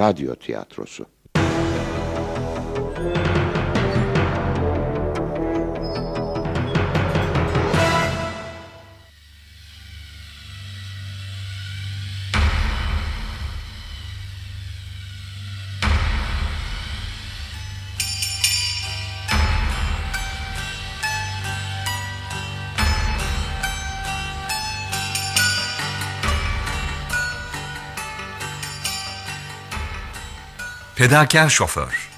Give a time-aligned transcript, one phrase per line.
[0.00, 1.04] radyo tiyatrosu.
[31.00, 32.10] Fedakar şoför.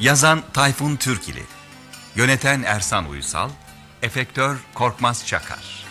[0.00, 1.42] Yazan Tayfun Türkili.
[2.16, 3.50] Yöneten Ersan Uysal.
[4.02, 5.84] Efektör Korkmaz Çakar.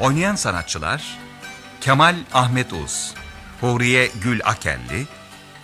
[0.00, 1.18] Oynayan sanatçılar
[1.82, 3.14] Kemal Ahmet Uz,
[3.60, 5.06] Huriye Gül Akelli,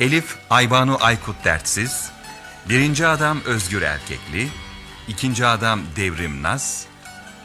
[0.01, 2.11] Elif Aybanu Aykut Dertsiz,
[2.69, 4.49] birinci adam Özgür Erkekli,
[5.09, 6.87] ikinci adam Devrim Naz,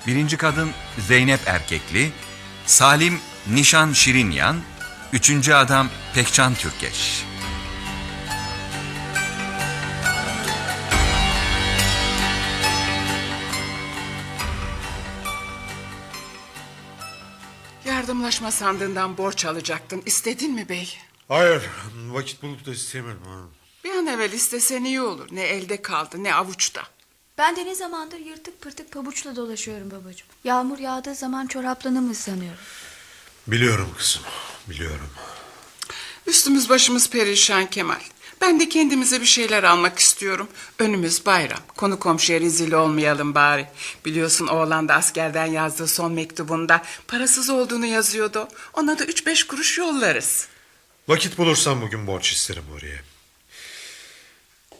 [0.07, 0.71] birinci kadın
[1.07, 2.11] Zeynep Erkekli,
[2.65, 4.57] Salim Nişan Şirinyan,
[5.13, 7.23] üçüncü adam Pekcan Türkeş.
[18.33, 20.03] Yardımlaşma sandığından borç alacaktın.
[20.05, 20.97] İstedin mi bey?
[21.27, 21.63] Hayır,
[22.09, 23.21] vakit bulup da isteyemedim.
[23.25, 23.39] Ha.
[23.83, 25.27] Bir an evvel istesen iyi olur.
[25.31, 26.83] Ne elde kaldı ne avuçta.
[27.37, 30.27] Ben de ne zamandır yırtık pırtık pabuçla dolaşıyorum babacığım.
[30.43, 32.59] Yağmur yağdığı zaman çoraplarımı ıslanıyorum.
[33.47, 34.21] Biliyorum kızım,
[34.69, 35.09] biliyorum.
[36.27, 38.01] Üstümüz başımız perişan Kemal.
[38.43, 40.47] Ben de kendimize bir şeyler almak istiyorum.
[40.79, 41.59] Önümüz bayram.
[41.75, 43.67] Konu komşuya rezil olmayalım bari.
[44.05, 48.47] Biliyorsun oğlan da askerden yazdığı son mektubunda parasız olduğunu yazıyordu.
[48.73, 50.47] Ona da üç beş kuruş yollarız.
[51.07, 53.01] Vakit bulursam bugün borç isterim oraya.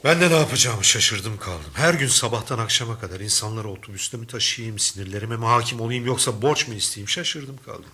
[0.04, 1.72] Ben de ne yapacağımı şaşırdım kaldım.
[1.74, 6.68] Her gün sabahtan akşama kadar insanları otobüste mi taşıyayım, sinirlerime mi hakim olayım yoksa borç
[6.68, 7.90] mu isteyeyim şaşırdım kaldım.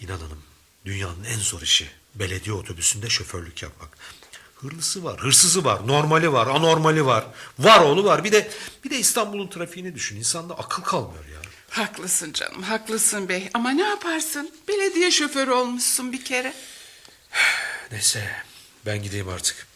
[0.00, 0.42] İnan hanım,
[0.84, 3.98] dünyanın en zor işi belediye otobüsünde şoförlük yapmak.
[4.54, 7.24] Hırlısı var, hırsızı var, normali var, anormali var,
[7.58, 8.24] var oğlu var.
[8.24, 8.50] Bir de
[8.84, 10.16] bir de İstanbul'un trafiğini düşün.
[10.16, 11.38] İnsanda akıl kalmıyor ya.
[11.70, 13.50] Haklısın canım, haklısın bey.
[13.54, 14.50] Ama ne yaparsın?
[14.68, 16.54] Belediye şoförü olmuşsun bir kere.
[17.92, 18.30] Neyse
[18.86, 19.66] ben gideyim artık.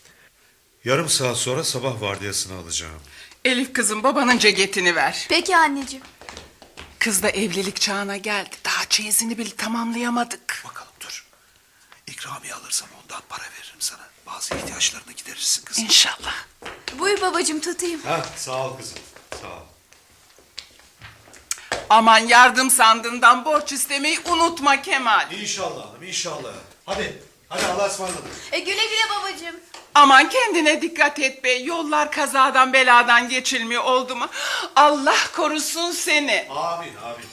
[0.84, 3.00] Yarım saat sonra sabah vardiyasını alacağım.
[3.44, 5.26] Elif kızım babanın ceketini ver.
[5.28, 6.04] Peki anneciğim.
[6.98, 8.56] Kız da evlilik çağına geldi.
[8.64, 10.62] Daha çeyizini bile tamamlayamadık.
[10.64, 10.81] Bakalım dur.
[12.06, 14.00] İkramiye alırsam ondan para veririm sana.
[14.26, 15.84] Bazı ihtiyaçlarını giderirsin kızım.
[15.84, 16.34] İnşallah.
[16.98, 18.02] Buyur babacığım tutayım.
[18.02, 18.98] Ha, sağ ol kızım.
[19.42, 19.62] Sağ ol.
[21.90, 25.32] Aman yardım sandığından borç istemeyi unutma Kemal.
[25.32, 26.52] İnşallah hanım inşallah.
[26.86, 27.22] Hadi.
[27.48, 28.22] Hadi Allah'a ısmarladık.
[28.52, 29.56] E güle güle babacığım.
[29.94, 31.64] Aman kendine dikkat et bey.
[31.64, 34.28] Yollar kazadan beladan geçilmiyor oldu mu?
[34.76, 36.46] Allah korusun seni.
[36.50, 37.26] Amin amin.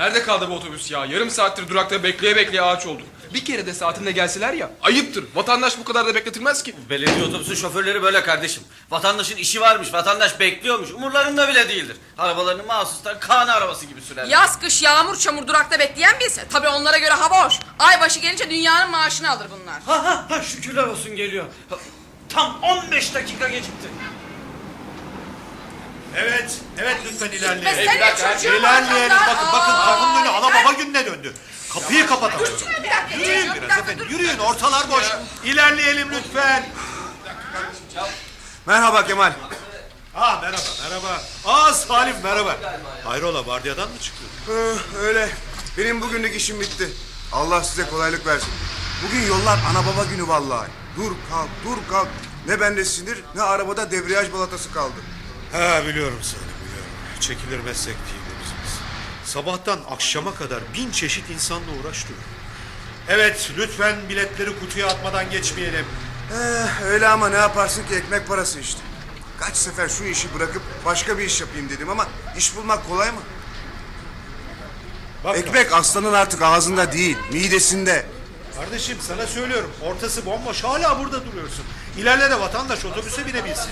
[0.00, 1.04] Nerede kaldı bu otobüs ya?
[1.04, 3.06] Yarım saattir durakta bekleye bekleye ağaç olduk.
[3.34, 4.70] Bir kere de saatinde gelseler ya.
[4.82, 5.24] Ayıptır.
[5.34, 6.74] Vatandaş bu kadar da bekletilmez ki.
[6.90, 8.62] Belediye otobüsü şoförleri böyle kardeşim.
[8.90, 10.90] Vatandaşın işi varmış, vatandaş bekliyormuş.
[10.90, 11.96] Umurlarında bile değildir.
[12.18, 14.30] Arabalarını mahsustan kan arabası gibi sürerler.
[14.30, 16.44] Yaz kış yağmur çamur durakta bekleyen bilse.
[16.52, 17.54] Tabii onlara göre hava hoş.
[17.78, 19.82] Ay başı gelince dünyanın maaşını alır bunlar.
[19.86, 21.44] Ha ha ha şükürler olsun geliyor.
[22.28, 23.88] Tam 15 dakika gecikti.
[26.16, 27.84] Evet, evet lütfen Ve ilerleyelim.
[27.86, 29.10] sen de çocuğu İlerleyelim.
[29.10, 29.36] bağıracaklar.
[29.36, 31.34] Bakın, bakın Aa, kapının önü ana baba gününe döndü.
[31.72, 32.46] Kapıyı kapatalım.
[32.46, 33.16] Dur şuna bir dakika.
[33.18, 34.10] Yürüyün bir biraz dakika, efendim, dur.
[34.10, 34.38] yürüyün.
[34.38, 35.04] Ortalar boş.
[35.44, 36.66] İlerleyelim lütfen.
[38.66, 39.32] Merhaba Kemal.
[40.14, 41.22] Ha merhaba, merhaba.
[41.44, 42.56] Aa Salim merhaba.
[43.04, 44.26] Hayrola vardiyadan mı çıktın?
[44.48, 45.28] Ee, öyle.
[45.78, 46.88] Benim bugünlük işim bitti.
[47.32, 48.48] Allah size kolaylık versin.
[49.06, 50.68] Bugün yollar ana baba günü vallahi.
[50.96, 52.08] Dur kalk, dur kalk.
[52.46, 54.94] Ne bende sinir ne arabada debriyaj balatası kaldı.
[55.52, 56.90] Ha biliyorum Salim biliyorum.
[57.20, 58.78] Çekilir meslek değil de bizimiz.
[59.24, 62.16] Sabahtan akşama kadar bin çeşit insanla uğraştık.
[63.08, 65.86] Evet lütfen biletleri kutuya atmadan geçmeyelim.
[66.32, 68.80] Ee, öyle ama ne yaparsın ki ekmek parası işte.
[69.40, 72.06] Kaç sefer şu işi bırakıp başka bir iş yapayım dedim ama
[72.36, 73.20] iş bulmak kolay mı?
[75.24, 78.06] Bak Ekmek aslanın artık ağzında değil, midesinde.
[78.56, 81.64] Kardeşim sana söylüyorum ortası bomboş hala burada duruyorsun.
[81.98, 83.70] İlerle de vatandaş otobüse binebilsin.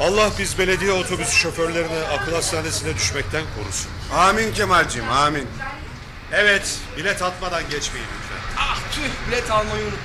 [0.00, 3.90] Allah biz belediye otobüs şoförlerini akıl hastanesine düşmekten korusun.
[4.14, 5.48] Amin Kemal'cim amin.
[6.32, 8.62] Evet, bilet atmadan geçmeyin lütfen.
[8.62, 9.98] Ah tüh bilet almayı unuttum.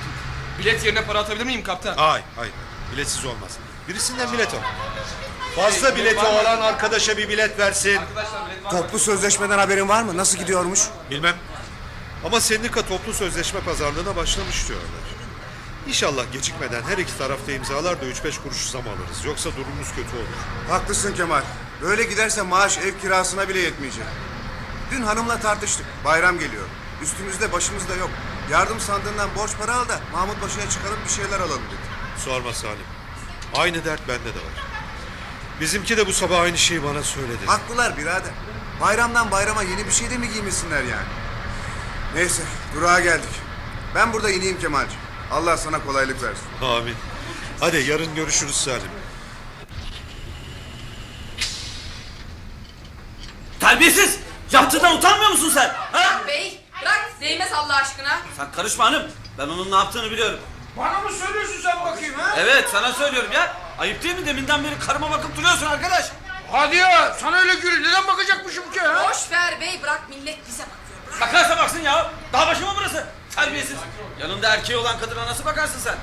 [0.58, 1.96] Bilet yerine para atabilir miyim kaptan?
[1.96, 2.52] Hayır, hayır.
[2.92, 3.50] Biletsiz olmaz.
[3.88, 4.58] Birisinden bilet al.
[5.56, 7.96] Fazla bileti olan arkadaşa bir bilet versin.
[7.96, 8.78] Arkadaşlar bilet var mı?
[8.78, 10.16] Toplu sözleşmeden haberin var mı?
[10.16, 10.80] Nasıl gidiyormuş?
[11.10, 11.36] Bilmem.
[12.24, 14.88] Ama sendika toplu sözleşme pazarlığına başlamış diyorlar.
[15.88, 19.24] İnşallah gecikmeden her iki tarafta imzalar da 3-5 kuruş zam alırız.
[19.24, 20.70] Yoksa durumumuz kötü olur.
[20.70, 21.42] Haklısın Kemal.
[21.82, 24.04] Böyle giderse maaş ev kirasına bile yetmeyecek.
[24.90, 25.86] Dün hanımla tartıştık.
[26.04, 26.64] Bayram geliyor.
[27.02, 28.10] Üstümüzde başımızda yok.
[28.50, 32.20] Yardım sandığından borç para al da Mahmut Paşa'ya çıkarıp bir şeyler alalım dedi.
[32.24, 32.86] Sorma Salim.
[33.54, 34.64] Aynı dert bende de var.
[35.60, 37.46] Bizimki de bu sabah aynı şeyi bana söyledi.
[37.46, 38.32] Haklılar birader.
[38.80, 41.08] Bayramdan bayrama yeni bir şey de mi giymesinler yani?
[42.14, 42.42] Neyse
[42.74, 43.30] durağa geldik.
[43.94, 45.03] Ben burada ineyim Kemal'cim.
[45.34, 46.44] Allah sana kolaylık versin.
[46.62, 46.96] Amin.
[47.60, 48.90] Hadi yarın görüşürüz Salim.
[53.60, 54.18] Terbiyesiz!
[54.52, 55.74] Yaptığından utanmıyor musun sen?
[55.92, 56.20] Ha?
[56.28, 58.18] Bey bırak değmez Allah aşkına.
[58.36, 59.02] Sen karışma hanım.
[59.38, 60.38] Ben onun ne yaptığını biliyorum.
[60.78, 62.34] Bana mı söylüyorsun sen bakayım ha?
[62.38, 63.56] Evet sana söylüyorum ya.
[63.78, 66.10] Ayıp değil mi deminden beri karıma bakıp duruyorsun arkadaş?
[66.52, 69.08] Hadi ya sana öyle gül neden bakacakmışım ki ha?
[69.08, 71.00] Boş ver bey bırak millet bize bakıyor.
[71.08, 71.20] Bırak.
[71.20, 72.10] Bakarsa baksın ya.
[72.32, 73.06] Daha başı mı burası?
[73.36, 73.76] Terbiyesiz.
[74.20, 75.94] Yanında erkeği olan kadına nasıl bakarsın sen?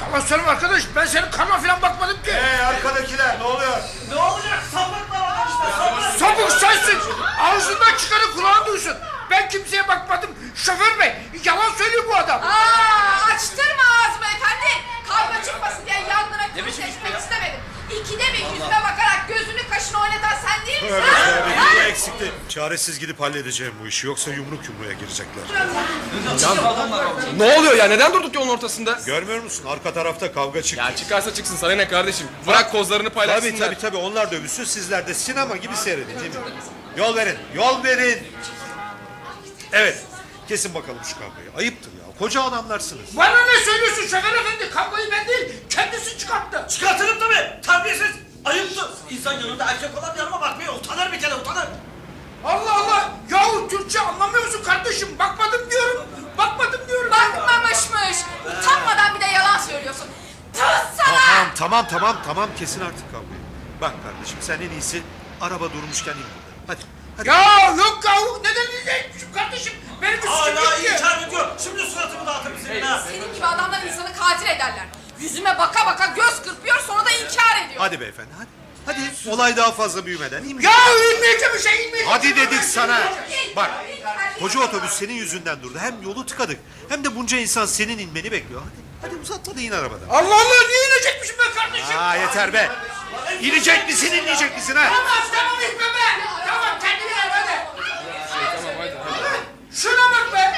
[0.00, 2.32] Yalan söyleme arkadaş ben senin karma falan bakmadım ki.
[2.32, 3.78] Hey arkadakiler ne oluyor?
[4.08, 4.58] Ne olacak?
[4.74, 6.18] Sapık mı var işte sapık.
[6.20, 6.98] Sapık sensin.
[7.40, 8.96] Ağzından çıkanı kulağın duysun.
[9.30, 10.30] Ben kimseye bakmadım.
[10.56, 12.42] Şoför bey yalan söylüyor bu adam.
[12.42, 14.84] Aa, açtırma ağzımı efendi.
[15.08, 17.18] Kavga çıkmasın diye yanlara bu etmek ya?
[17.18, 17.60] istemedim.
[17.90, 20.94] İkide bir yüzüme bakarak gözünü kaşını oynatan sen değil misin?
[20.98, 22.32] Evet, evet, bu eksikti.
[22.48, 24.06] Çaresiz gidip halledeceğim bu işi.
[24.06, 25.44] Yoksa yumruk yumruğa girecekler.
[27.36, 29.00] Ne oluyor ya neden durduk yolun ortasında?
[29.06, 29.64] Görmüyor musun?
[29.68, 30.84] Arka tarafta kavga çıktı.
[30.84, 32.26] Ya çıkarsa çıksın sana ne kardeşim.
[32.46, 33.50] Bırak kozlarını paylaşsınlar.
[33.50, 36.36] Tabii tabii tabii onlar dövüşsün sizler de sinema gibi seyredin değil mi?
[36.96, 38.18] Yol verin, yol verin.
[39.72, 39.98] Evet,
[40.48, 41.50] kesin bakalım şu kavgayı.
[41.56, 43.16] Ayıptır koca adamlarsınız.
[43.16, 44.70] Bana ne söylüyorsun şoför efendi?
[44.70, 46.66] Kavgayı ben değil kendisi çıkarttı.
[46.70, 47.60] Çıkartırım tabii.
[47.66, 48.16] Terbiyesiz.
[48.44, 48.86] Ayıptır.
[49.10, 51.66] İnsan yanında erkek olan yanıma bakmaya utanır bir kere utanır.
[52.44, 53.10] Allah Allah.
[53.30, 55.18] Yahu Türkçe anlamıyor musun kardeşim?
[55.18, 56.06] Bakmadım diyorum.
[56.38, 57.10] Bakmadım diyorum.
[57.10, 58.18] Bakmamışmış.
[58.46, 60.06] Utanmadan bir de yalan söylüyorsun.
[60.52, 60.60] Tüh
[60.96, 61.18] sana.
[61.18, 62.50] Tamam, tamam, tamam, tamam.
[62.58, 63.40] Kesin artık kavgayı.
[63.80, 65.02] Bak kardeşim sen en iyisi
[65.40, 66.66] araba durmuşken in buradan.
[66.66, 66.80] Hadi,
[67.18, 67.28] hadi.
[67.28, 69.72] Ya yok yahu neden izleymişim kardeşim?
[70.02, 70.86] Benim bir suçum Hala yok ki.
[70.94, 71.48] inkar ediyor.
[71.64, 73.04] Şimdi suratımı dağıtırım senin ha.
[73.08, 74.86] Senin gibi adamlar insanı katil ederler.
[75.20, 77.78] Yüzüme baka baka göz kırpıyor sonra da inkar ediyor.
[77.80, 78.48] Hadi beyefendi, hadi.
[78.86, 80.64] Hadi, olay daha fazla büyümeden iyi mi?
[80.64, 80.72] Ya
[81.14, 82.08] inmeyeceğim bir şey inmeyeceğim.
[82.08, 83.00] Hadi dedik sana.
[83.56, 83.70] Bak,
[84.40, 85.78] koca otobüs senin yüzünden durdu.
[85.80, 88.60] Hem yolu tıkadık, hem de bunca insan senin inmeni bekliyor.
[88.62, 90.08] Hadi, hadi uzatma da in arabadan.
[90.08, 91.98] Allah Allah niye inecekmişim ben kardeşim?
[91.98, 92.70] Aa yeter be.
[93.40, 94.84] İnecek misin, inmeyecek misin ha?
[94.84, 96.24] Tamam tamam itme be.
[96.46, 97.66] Tamam kendine gel hadi.
[99.74, 100.52] Şuna bak be.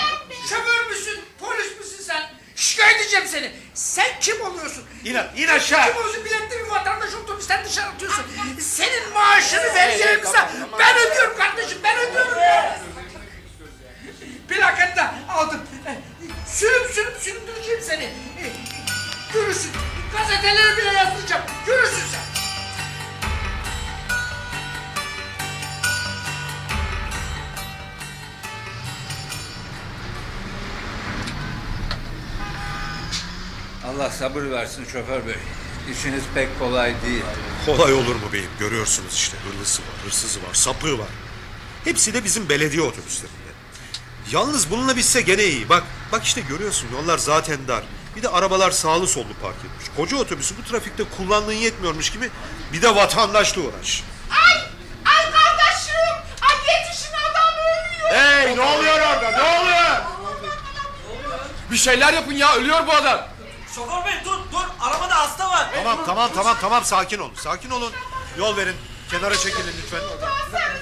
[0.48, 1.20] Şoför müsün?
[1.40, 2.30] Polis misin sen?
[2.56, 3.52] Şikayet edeceğim seni.
[3.74, 4.84] Sen kim oluyorsun?
[5.04, 5.86] İn, in aşağı.
[5.86, 6.24] Kim oluyorsun?
[6.24, 8.24] Biletli bir vatandaş otobüsten dışarı atıyorsun.
[8.60, 10.38] Senin maaşını vereceğimse
[10.78, 11.78] ben ödüyorum kardeşim.
[11.84, 12.38] Ben ödüyorum.
[14.48, 15.60] Plakını da aldım.
[16.46, 18.08] Sürüp sürüp süründüreceğim seni.
[19.32, 19.70] Görürsün.
[20.18, 21.42] Gazetelere bile yazdıracağım.
[21.66, 22.29] Görürsün sen.
[34.00, 35.36] Allah sabır versin şoför bey.
[35.92, 37.24] İşiniz pek kolay değil.
[37.66, 38.50] Kolay olur mu beyim?
[38.58, 41.08] Görüyorsunuz işte hırlısı var, hırsızı var, sapığı var.
[41.84, 43.50] Hepsi de bizim belediye otobüslerinde.
[44.30, 45.68] Yalnız bununla bitse gene iyi.
[45.68, 47.82] Bak, bak işte görüyorsun yollar zaten dar.
[48.16, 49.86] Bir de arabalar sağlı sollu park etmiş.
[49.96, 52.30] Koca otobüsü bu trafikte kullandığın yetmiyormuş gibi
[52.72, 54.04] bir de vatandaşla uğraş.
[54.30, 54.60] Ay!
[55.04, 56.16] Ay kardeşim!
[56.42, 58.10] Ay yetişin adam ölüyor!
[58.12, 60.02] Hey ne oluyor orada ne oluyor?
[61.70, 63.30] Bir şeyler yapın ya ölüyor bu adam.
[63.74, 64.64] Şoför bey dur dur.
[64.80, 65.70] Arabada hasta var.
[65.74, 67.92] Tamam tamam tamam tamam sakin olun sakin olun.
[68.38, 68.76] Yol verin
[69.10, 70.00] kenara çekilin lütfen.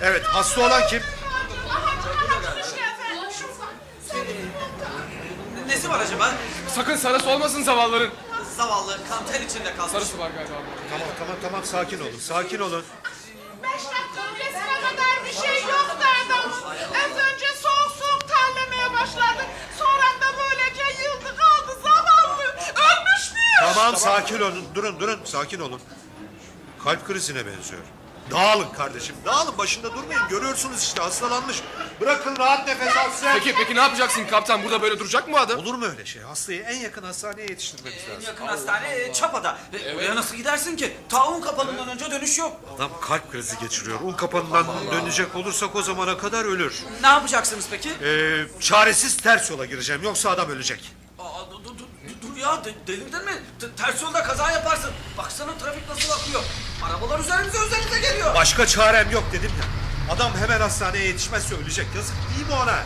[0.03, 1.03] Evet hasta olan kim?
[5.67, 6.31] Nesi var acaba?
[6.75, 8.11] Sakın sarısı olmasın zavalların.
[8.57, 9.93] Zavallı kan ter içinde kalmış.
[9.93, 10.55] Sarısı var galiba.
[10.91, 12.85] Tamam tamam tamam sakin olun sakin olun.
[13.63, 16.53] Beş dakika öncesine kadar bir şey yoktu adam.
[17.05, 19.43] Az önce soğuk soğuk terlemeye başladı.
[19.79, 22.45] Sonra da böylece yıldı kaldı zavallı.
[22.69, 23.67] Ölmüş mü?
[23.95, 25.81] Tamam sakin olun durun durun sakin olun.
[26.85, 27.83] Kalp krizine benziyor.
[28.31, 31.63] Dağılın kardeşim dağılın başında durmayın görüyorsunuz işte hastalanmış.
[32.01, 33.27] Bırakın rahat nefes alsın.
[33.35, 34.63] Peki peki ne yapacaksın kaptan?
[34.65, 35.59] Burada böyle duracak mı bu adam?
[35.61, 36.23] Olur mu öyle şey?
[36.23, 38.25] Hastayı en yakın hastaneye yetiştirmemiz En lazım.
[38.27, 39.59] yakın hastane e, Çapa'da.
[39.73, 40.97] E, Oraya nasıl gidersin ki?
[41.09, 42.57] Taun kapanından önce dönüş yok.
[42.77, 44.01] Adam kalp krizi geçiriyor.
[44.01, 46.83] Un kapanından dönecek olursak o zamana kadar ölür.
[47.03, 47.91] Ne yapacaksınız peki?
[48.03, 50.93] Ee, çaresiz ters yola gireceğim yoksa adam ölecek.
[51.19, 51.85] Aa, dur, dur, dur,
[52.23, 53.33] dur ya de- delirdin mi?
[53.61, 54.91] T- ters yolda kaza yaparsın.
[55.19, 56.43] Baksana trafik nasıl akıyor.
[56.87, 58.35] Arabalar üzerimize üzerimize geliyor.
[58.35, 59.65] Başka çarem yok dedim ya.
[60.15, 61.87] Adam hemen hastaneye yetişmezse ölecek.
[61.97, 62.79] Yazık değil mi ona?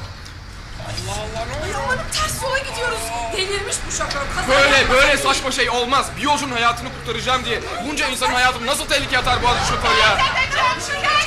[0.88, 2.98] Ay amanım ters yola gidiyoruz.
[3.36, 4.20] Delirmiş bu şoför.
[4.36, 6.06] Kaza Böyle böyle saçma şey olmaz.
[6.16, 10.12] Bir yolcunun hayatını kurtaracağım diye bunca insanın hayatını nasıl tehlikeye atar bu adam şoför ya?
[10.12, 11.21] Edeceğim, şikayet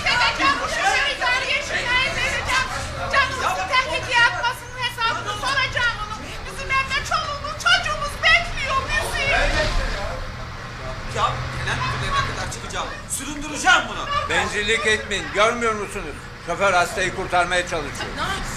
[13.26, 14.30] Süründüreceğim bunu.
[14.30, 15.26] Bencillik etmeyin.
[15.34, 16.16] Görmüyor musunuz?
[16.48, 18.06] Şoför hastayı kurtarmaya çalışıyor.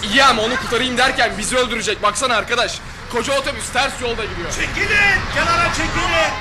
[0.02, 2.02] İyi ama onu kurtarayım derken bizi öldürecek.
[2.02, 2.78] Baksana arkadaş.
[3.12, 4.50] Koca otobüs ters yolda gidiyor.
[4.50, 5.18] Çekilin!
[5.34, 6.32] Kenara çekilin!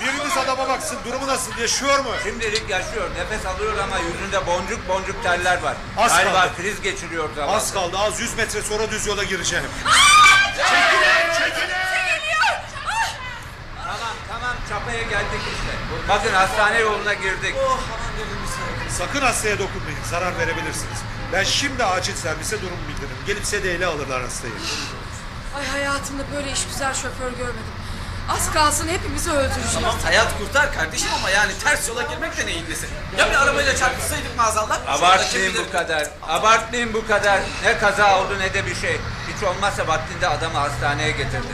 [0.00, 2.10] Biriniz adama baksın durumu nasıl yaşıyor mu?
[2.22, 3.10] Şimdilik yaşıyor.
[3.18, 5.74] Nefes alıyor ama yüzünde boncuk boncuk terler var.
[5.96, 6.52] Az Galiba kaldı.
[6.56, 7.56] kriz geçiriyor zavallı.
[7.56, 9.64] Az kaldı az 100 metre sonra düz yola gireceğim.
[9.84, 10.00] Tamam
[10.58, 11.97] tamam
[14.68, 15.72] çapaya geldik işte.
[16.08, 17.54] Bakın hastane yoluna girdik.
[18.98, 20.98] Sakın hastaya dokunmayın zarar verebilirsiniz.
[21.32, 23.16] Ben şimdi acil servise durum bildiririm.
[23.26, 24.52] Gelip sedeyle alırlar hastayı.
[25.58, 27.74] Ay hayatımda böyle iş güzel şoför görmedim.
[28.30, 29.72] Az kalsın hepimizi öldürecek.
[29.74, 32.86] Tamam hayat kurtar kardeşim ama yani ters yola girmek de neyin nesi?
[33.18, 34.78] Ya bir arabayla çarpışsaydık maazallah?
[34.88, 36.06] Abartmayın bu kadar.
[36.28, 37.40] Abartmayın bu kadar.
[37.64, 39.00] Ne kaza oldu ne de bir şey.
[39.36, 41.52] Hiç olmazsa vaktinde adamı hastaneye getirdi.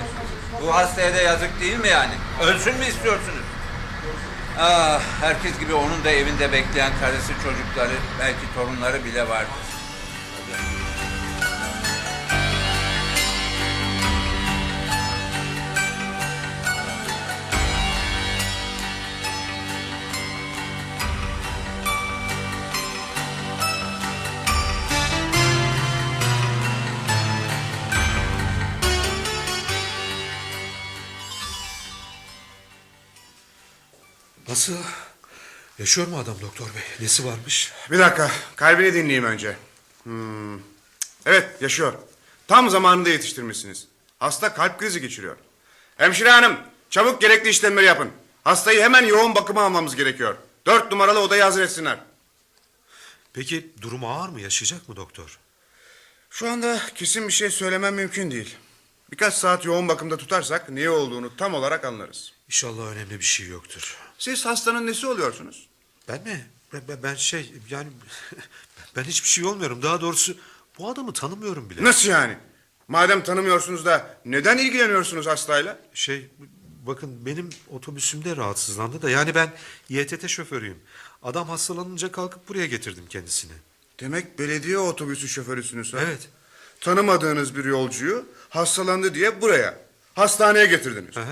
[0.62, 2.14] Bu hastaya da yazık değil mi yani?
[2.42, 3.44] Ölsün mü istiyorsunuz?
[4.58, 9.63] Ah, herkes gibi onun da evinde bekleyen karısı, çocukları, belki torunları bile vardır.
[34.54, 34.76] Nasıl?
[35.78, 36.82] Yaşıyor mu adam doktor bey?
[37.00, 37.72] Nesi varmış?
[37.90, 39.56] Bir dakika kalbini dinleyeyim önce.
[40.02, 40.58] Hmm.
[41.26, 41.94] Evet yaşıyor.
[42.48, 43.86] Tam zamanında yetiştirmişsiniz.
[44.18, 45.36] Hasta kalp krizi geçiriyor.
[45.96, 46.56] Hemşire hanım
[46.90, 48.10] çabuk gerekli işlemleri yapın.
[48.44, 50.36] Hastayı hemen yoğun bakıma almamız gerekiyor.
[50.66, 51.98] Dört numaralı odayı hazır etsinler.
[53.32, 54.40] Peki durumu ağır mı?
[54.40, 55.38] Yaşayacak mı doktor?
[56.30, 58.56] Şu anda kesin bir şey söylemem mümkün değil.
[59.12, 62.33] Birkaç saat yoğun bakımda tutarsak niye olduğunu tam olarak anlarız.
[62.48, 63.96] İnşallah önemli bir şey yoktur.
[64.18, 65.66] Siz hastanın nesi oluyorsunuz?
[66.08, 66.46] Ben mi?
[66.72, 67.88] Ben, ben- ben şey yani
[68.96, 69.82] ben hiçbir şey olmuyorum.
[69.82, 70.36] Daha doğrusu
[70.78, 71.84] bu adamı tanımıyorum bile.
[71.84, 72.36] Nasıl yani?
[72.88, 75.78] Madem tanımıyorsunuz da neden ilgileniyorsunuz hastayla?
[75.94, 76.28] Şey
[76.86, 79.52] bakın benim otobüsümde rahatsızlandı da yani ben
[79.90, 80.78] İETT şoförüyüm.
[81.22, 83.52] Adam hastalanınca kalkıp buraya getirdim kendisini.
[84.00, 85.98] Demek belediye otobüsü şoförüsünüz ha?
[86.00, 86.28] Evet.
[86.80, 89.78] Tanımadığınız bir yolcuyu hastalandı diye buraya,
[90.14, 91.16] hastaneye getirdiniz.
[91.16, 91.24] Hı.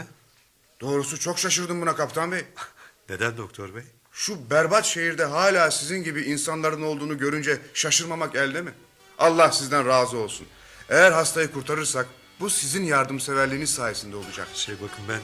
[0.82, 2.44] Doğrusu çok şaşırdım buna kaptan bey.
[3.08, 3.82] Neden doktor bey?
[4.12, 8.74] Şu berbat şehirde hala sizin gibi insanların olduğunu görünce şaşırmamak elde mi?
[9.18, 10.46] Allah sizden razı olsun.
[10.88, 12.06] Eğer hastayı kurtarırsak
[12.40, 14.48] bu sizin yardımseverliğiniz sayesinde olacak.
[14.54, 15.20] Şey bakın ben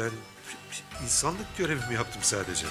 [0.00, 0.12] yani
[1.04, 2.66] insanlık görevimi yaptım sadece.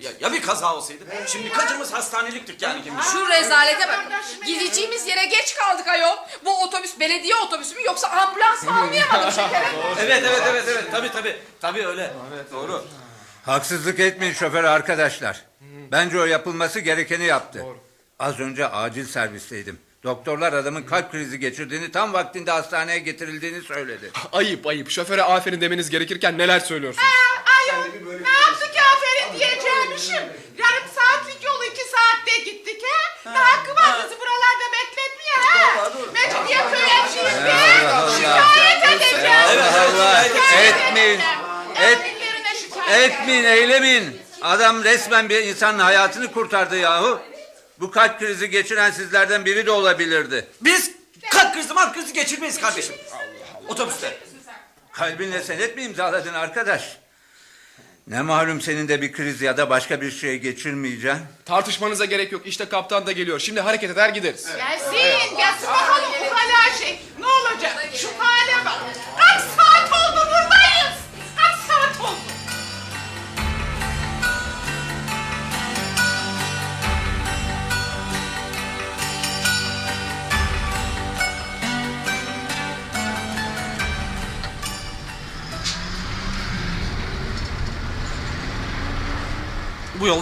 [0.00, 1.04] Ya, ya bir kaza olsaydı?
[1.26, 3.04] Şimdi kaçımız hastaneliktik yani kim bilir?
[3.04, 4.04] Şu rezalete bak.
[4.46, 6.16] Gideceğimiz yere geç kaldık ayol.
[6.44, 9.68] Bu otobüs belediye otobüsü mü yoksa ambulans mı anlayamadım şekerim.
[10.00, 11.36] Evet evet evet evet tabii tabii.
[11.60, 12.10] Tabii öyle.
[12.34, 12.84] Evet doğru.
[13.46, 15.44] Haksızlık etmeyin şoför arkadaşlar.
[15.92, 17.64] Bence o yapılması gerekeni yaptı.
[18.18, 19.78] Az önce acil servisteydim.
[20.04, 24.10] Doktorlar adamın kalp krizi geçirdiğini tam vaktinde hastaneye getirildiğini söyledi.
[24.32, 24.90] Ayıp ayıp.
[24.90, 27.02] Şoföre aferin demeniz gerekirken neler söylüyorsun?
[27.60, 28.80] Ayol ne yaptı ki
[29.38, 30.24] diyeceğimişim.
[30.58, 33.30] Yarım saatlik yolu iki saatte gittik ha.
[33.32, 35.90] Ne hakkı var buralarda bekletmiyor ha.
[36.12, 37.54] Mecidiyeköy hemşireyiz be.
[38.16, 39.24] Şikayet edeceğiz.
[39.48, 40.24] Allah Allah
[40.64, 41.20] etmeyin.
[41.80, 41.98] Et,
[42.90, 44.20] etmeyin, eylemeyin.
[44.42, 47.20] Adam resmen bir insanın hayatını kurtardı yahu.
[47.80, 50.46] Bu kalp krizi geçiren sizlerden biri de olabilirdi.
[50.60, 50.90] Biz
[51.30, 52.94] kalp krizi mark krizi geçirmeyiz kardeşim.
[53.68, 54.18] Otobüste.
[54.92, 56.96] Kalbinle senet mi imzaladın arkadaş?
[58.06, 61.22] Ne malum senin de bir kriz ya da başka bir şey geçirmeyeceksin.
[61.44, 62.46] Tartışmanıza gerek yok.
[62.46, 63.38] İşte kaptan da geliyor.
[63.38, 64.46] Şimdi hareket eder gideriz.
[64.56, 66.98] Gelsin, gelsin bakalım bu hala şey.
[67.20, 67.88] Ne olacak?
[67.94, 68.78] Şu hale bak.
[69.18, 70.30] Kaç saat oldu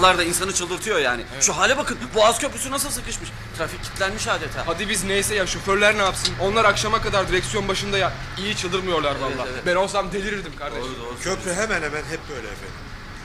[0.02, 1.24] yollar da insanı çıldırtıyor yani.
[1.40, 1.98] Şu hale bakın.
[2.14, 3.30] Boğaz Köprüsü nasıl sıkışmış.
[3.58, 4.66] Trafik kilitlenmiş adeta.
[4.66, 6.34] Hadi biz neyse ya şoförler ne yapsın?
[6.40, 8.12] Onlar akşama kadar direksiyon başında ya.
[8.38, 9.48] İyi çıldırmıyorlar vallahi.
[9.52, 9.66] evet.
[9.66, 10.84] Ben olsam delirirdim kardeş.
[11.22, 12.74] Köprü hemen hemen hep böyle efendim.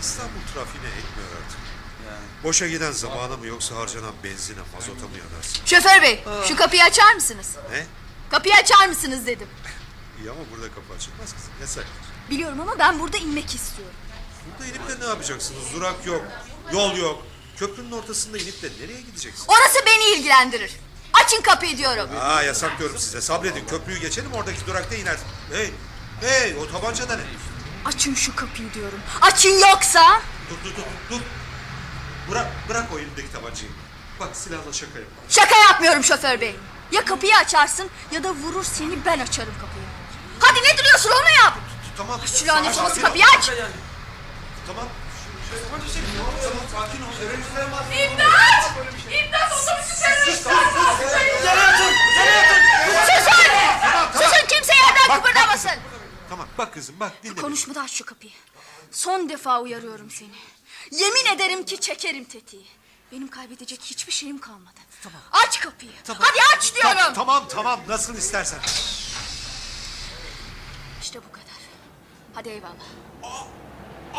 [0.02, 1.60] İstanbul trafiğine etmiyor artık.
[2.44, 5.66] Boşa giden zamana mı yoksa harcanan benzine, mazota mı yanarsın?
[5.66, 7.56] Şoför bey şu kapıyı açar mısınız?
[7.72, 7.86] Ne?
[8.32, 9.48] Kapıyı açar mısınız dedim.
[10.22, 11.52] İyi ama burada kapı açılmaz kızım.
[11.62, 11.86] Yasak.
[12.30, 13.96] Biliyorum ama ben burada inmek istiyorum.
[14.48, 15.64] Burada inip de ne yapacaksınız?
[15.76, 16.26] Durak yok,
[16.74, 17.24] yol yok.
[17.58, 19.46] Köprünün ortasında inip de nereye gideceksin?
[19.48, 20.72] Orası beni ilgilendirir.
[21.14, 22.10] Açın kapıyı diyorum.
[22.22, 23.22] Aa yasak diyorum size.
[23.22, 25.18] Sabredin köprüyü geçelim oradaki durakta iner.
[25.54, 25.72] Hey,
[26.22, 27.22] hey o tabanca da ne?
[27.86, 29.00] Açın şu kapıyı diyorum.
[29.22, 30.22] Açın yoksa.
[30.50, 31.22] Dur dur dur dur.
[32.32, 33.72] Bırak, bırak o elindeki tabancayı.
[34.20, 35.08] Bak silahla şaka yap.
[35.30, 36.56] Şaka yapmıyorum şoför bey.
[36.92, 39.86] Ya kapıyı açarsın ya da vurur seni ben açarım kapıyı.
[40.40, 41.58] Hadi ne duruyorsun onu yap.
[41.98, 42.20] Tamam.
[42.40, 43.50] Şu lanet olası kapıyı aç.
[44.68, 44.86] Tamam.
[47.56, 47.86] Tamam.
[47.94, 48.72] İmdat!
[49.12, 50.52] İmdat otobüsü Susun!
[54.14, 55.72] Susun kimse yerden kıpırdamasın.
[56.30, 57.42] Tamam bak kızım bak dinle.
[57.42, 58.32] Konuşma da aç şu kapıyı.
[58.92, 60.30] Son defa uyarıyorum seni.
[60.92, 62.68] Yemin ederim ki çekerim tetiği.
[63.12, 64.80] Benim kaybedecek hiçbir şeyim kalmadı.
[65.04, 65.22] Tamam.
[65.32, 65.92] Aç kapıyı.
[66.08, 66.98] Hadi aç diyorum.
[66.98, 68.60] Ta- tamam tamam nasıl istersen.
[71.02, 71.48] İşte bu kadar.
[72.34, 72.88] Hadi eyvallah.
[73.24, 73.67] Aa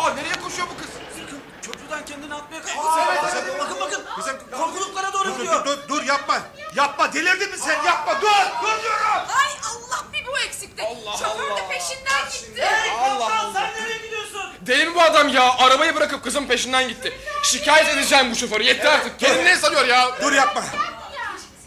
[0.06, 0.90] nereye koşuyor bu kız?
[1.20, 3.58] Sakın köprüden kendini atmaya kalkmasın.
[3.58, 4.04] Bakın bakın.
[4.16, 5.64] Kızım Korkuluklara doğru dur, gidiyor.
[5.64, 6.38] dur, dur, dur yapma.
[6.74, 8.28] Yapma delirdin mi sen yapma dur.
[8.62, 9.28] Dur diyorum.
[9.38, 10.82] Ay Allah bir bu eksikti.
[11.18, 12.66] Şoför de peşinden gitti.
[13.00, 13.50] Allah Allah.
[13.52, 14.42] Sen nereye gidiyorsun?
[14.60, 15.52] Deli mi bu adam ya?
[15.58, 17.12] Arabayı bırakıp kızın peşinden gitti.
[17.42, 18.62] Şikayet edeceğim bu şoförü.
[18.62, 19.20] Yeter artık.
[19.20, 20.08] Kendini ne sanıyor ya?
[20.22, 20.62] Dur yapma.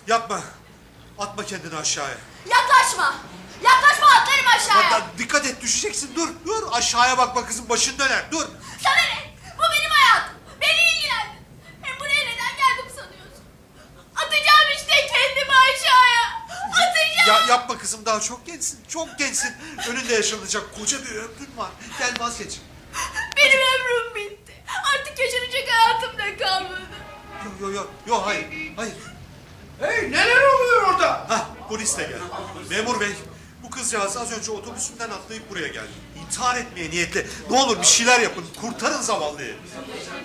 [0.08, 0.40] Yapma.
[1.20, 2.16] Atma kendini aşağıya.
[2.50, 3.14] Yaklaşma.
[3.64, 4.92] Yaklaşma atlarım aşağıya.
[4.92, 8.46] Bak, dikkat et düşeceksin dur dur aşağıya bakma kızım başın döner dur.
[8.84, 9.34] Sana ne?
[9.58, 10.34] Bu benim hayatım.
[10.62, 11.40] Beni ilgilendir.
[11.82, 13.44] Hem buraya neden geldim sanıyorsun?
[14.16, 16.46] Atacağım işte kendimi aşağıya.
[16.72, 17.28] Atacağım.
[17.28, 19.56] Ya yapma kızım daha çok gençsin çok gençsin.
[19.90, 21.70] Önünde yaşanacak koca bir ömrün var.
[22.00, 22.58] Gel vazgeç.
[23.38, 24.54] Benim ömrüm bitti.
[24.94, 26.82] Artık yaşanacak hayatım da kalmadı.
[27.62, 28.94] Yo yo yo yo hayır hayır.
[29.80, 31.26] Hey neler oluyor orada?
[31.30, 32.22] Hah polis de geldi.
[32.70, 33.16] Memur bey
[33.72, 35.92] bu kızcağız az önce otobüsünden atlayıp buraya geldi.
[36.22, 37.28] İntihar etmeye niyetli.
[37.50, 39.56] Ne olur bir şeyler yapın kurtarın zavallıyı.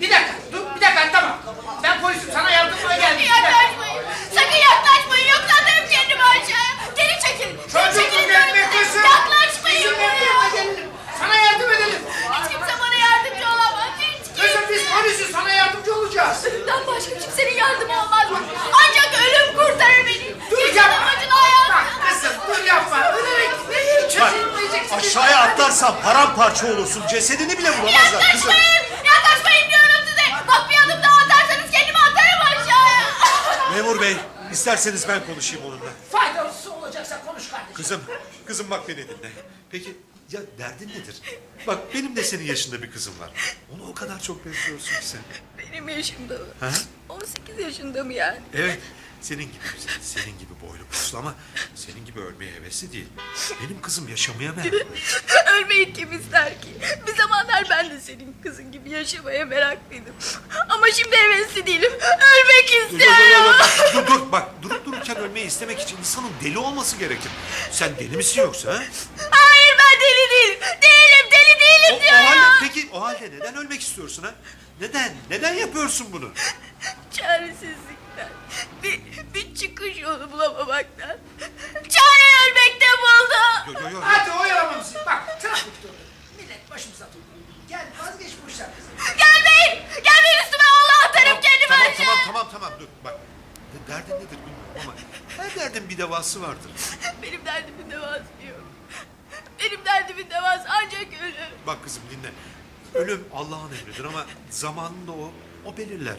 [0.01, 1.37] Bir dakika dur bir dakika tamam.
[1.83, 3.19] Ben polisim sana yardımına geldim.
[3.23, 3.49] Bir dakika.
[3.51, 4.03] Yaklaşmayın.
[4.35, 5.27] Sakın yaklaşmayın.
[5.27, 6.71] Yoksa atarım kendimi aşağıya.
[6.95, 7.57] Geri çekilin.
[7.57, 8.23] Geri Çocuk çekilin.
[8.27, 8.67] size.
[8.83, 9.03] kızım.
[9.03, 10.49] Yaklaşmayın Bizim buraya.
[10.63, 10.89] gelelim.
[11.19, 12.01] Sana yardım edelim.
[12.33, 13.91] Hiç kimse bana yardımcı olamaz.
[13.99, 14.93] Hiç Kızım biz kimse.
[15.01, 16.45] polisiz sana yardımcı olacağız.
[16.45, 18.39] Ölümden başka kimsenin yardımı olmaz mı?
[18.81, 20.27] Ancak ölüm kurtarır beni.
[20.51, 20.95] Dur yapma.
[20.97, 21.75] amacın hayatım.
[21.75, 22.97] Bak kızım dur yapma.
[24.97, 27.03] Aşağıya atlarsan paramparça olursun.
[27.09, 28.49] Cesedini bile bulamazlar kızım.
[28.49, 29.05] Yaklaşmayın.
[29.05, 30.47] Yaklaşmayın diyorum size.
[30.47, 33.71] Bak bir adım daha atarsanız kendimi atarım aşağıya.
[33.75, 34.15] Memur bey
[34.51, 35.89] isterseniz ben konuşayım onunla.
[36.11, 37.73] Faydası olacaksa konuş kardeşim.
[37.73, 38.01] Kızım,
[38.45, 39.31] kızım bak beni dinle.
[39.71, 39.97] Peki
[40.31, 41.15] ya derdin nedir?
[41.67, 43.29] Bak benim de senin yaşında bir kızım var.
[43.75, 45.21] Onu o kadar çok benziyorsun ki sen.
[45.57, 46.45] Benim yaşımda mı?
[46.59, 46.69] Ha?
[47.09, 48.37] 18 yaşında mı yani?
[48.53, 48.79] Evet.
[49.21, 51.35] Senin gibi güzel, senin gibi boylu puslu ama
[51.75, 53.07] senin gibi ölmeye hevesli değil.
[53.63, 54.85] Benim kızım yaşamaya meraklı.
[55.53, 56.67] Ölmeyi kim ister ki?
[57.07, 60.13] Bir zamanlar ben de senin kızın gibi yaşamaya meraklıydım.
[60.69, 61.91] Ama şimdi hevesli değilim.
[61.93, 63.55] Ölmek Dur, dur, dur, istiyorum.
[63.93, 67.31] dur, dur, dur, bak durup dururken ölmeyi istemek için insanın deli olması gerekir.
[67.71, 68.83] Sen deli misin yoksa ha?
[69.31, 70.59] Hayır ben deli değilim.
[70.61, 72.25] Değilim deli O, değilim o diyorum.
[72.25, 74.33] halde, peki o halde neden ölmek istiyorsun ha?
[74.81, 75.13] Neden?
[75.29, 76.29] Neden yapıyorsun bunu?
[77.11, 78.29] Çaresizlikten.
[79.37, 81.17] Bir, çıkış yolu bulamamaktan.
[81.89, 83.73] Çare ölmekte buldum.
[83.83, 84.01] Yo, yo, yo.
[84.03, 84.95] Hadi oyalamamızı.
[85.05, 85.93] Bak trafik durdu.
[86.37, 87.23] Millet başımıza durdu.
[87.69, 88.91] Gel vazgeç bu işler kızım.
[89.17, 89.85] Gelmeyin.
[90.03, 91.97] Gelmeyin üstüme Allah atarım kendimi Tamam aşağı.
[92.05, 93.13] tamam tamam tamam dur bak.
[93.13, 94.93] De- Derdin nedir bilmiyorum ama
[95.37, 96.71] her derdin bir devası vardır.
[97.21, 98.63] Benim derdimin devası yok.
[99.59, 101.51] Benim derdimin devası ancak ölüm.
[101.67, 102.31] Bak kızım dinle.
[103.03, 105.31] ölüm Allah'ın emridir ama zamanında o,
[105.65, 106.15] o belirler.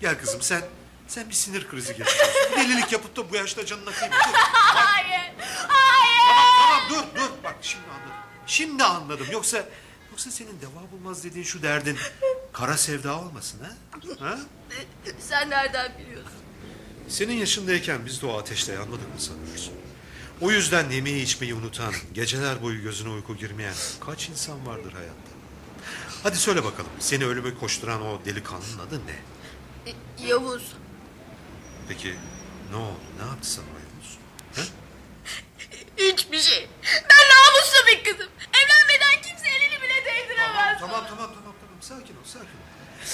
[0.00, 0.62] Gel kızım sen
[1.12, 2.52] sen bir sinir krizi geçiriyorsun.
[2.52, 4.14] Bir delilik yapıp da bu yaşta canına kıyma.
[4.16, 4.32] Dur.
[4.52, 5.34] Hayır.
[5.68, 6.58] Hayır.
[6.58, 7.30] Tamam dur dur.
[7.44, 8.12] Bak şimdi anladım.
[8.46, 9.26] Şimdi anladım.
[9.32, 9.64] Yoksa
[10.10, 11.98] yoksa senin deva bulmaz dediğin şu derdin
[12.52, 13.70] kara sevda olmasın ha?
[14.26, 14.38] ha?
[15.18, 16.32] Sen nereden biliyorsun?
[17.08, 19.70] Senin yaşındayken biz de o ateşte yanmadık mı sanıyoruz?
[20.40, 23.74] O yüzden yemeği içmeyi unutan, geceler boyu gözüne uyku girmeyen
[24.06, 25.32] kaç insan vardır hayatta?
[26.22, 29.22] Hadi söyle bakalım, seni ölüme koşturan o delikanlının adı ne?
[30.26, 30.72] Yavuz.
[31.92, 32.14] Peki
[32.70, 34.18] ne oldu, ne yaptı sana o Yavuz?
[34.56, 34.62] Ha?
[35.96, 36.68] Hiçbir şey.
[36.84, 38.30] Ben namuslu bir kızım.
[38.52, 40.80] Evlenmeden kimse elini bile değdiremez.
[40.80, 42.62] Tamam, tamam, tamam, tamam, sakin ol, sakin ol.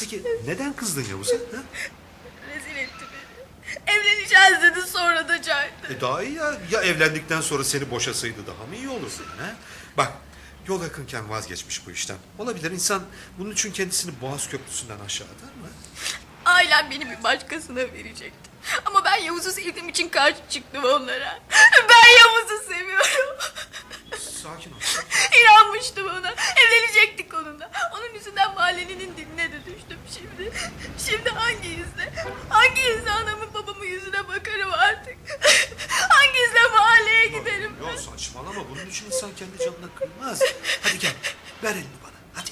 [0.00, 1.34] Peki neden kızdın Yavuz'a?
[1.34, 1.62] ha?
[2.54, 3.98] Rezil etti beni.
[3.98, 5.94] Evleneceğiz dedi sonra da çağırdı.
[5.94, 9.24] E daha iyi ya, ya evlendikten sonra seni boşasaydı daha mı iyi olurdu?
[9.38, 9.54] Ha?
[9.96, 10.12] Bak,
[10.68, 12.16] yol yakınken vazgeçmiş bu işten.
[12.38, 13.02] Olabilir, insan
[13.38, 15.68] bunun için kendisini Boğaz Köprüsü'nden aşağı atar mı?
[16.44, 18.47] Ailem beni bir başkasına verecekti.
[18.84, 21.40] Ama ben Yavuz'u sevdiğim için karşı çıktım onlara.
[21.88, 23.36] Ben Yavuz'u seviyorum.
[24.42, 24.76] Sakin ol.
[25.42, 26.34] İnanmıştım ona.
[26.56, 27.70] Evlenecektik onunla.
[27.92, 30.52] Onun yüzünden mahallenin diline de düştüm şimdi.
[31.08, 32.12] Şimdi hangi yüzle?
[32.50, 35.16] Hangi yüzle anamın babamın yüzüne bakarım artık?
[36.08, 37.76] Hangi yüzle mahalleye giderim?
[37.80, 40.42] Yok saçmalama, bunun için insan kendi canına kıymaz.
[40.82, 41.12] Hadi gel,
[41.62, 42.50] ver elini bana, hadi.